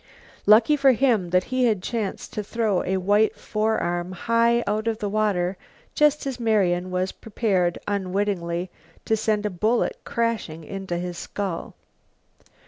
[0.47, 4.97] Lucky for him that he had chanced to throw a white forearm high out of
[4.97, 5.57] the water
[5.93, 8.71] just as Marian was prepared unwittingly
[9.05, 11.75] to send a bullet crashing into his skull.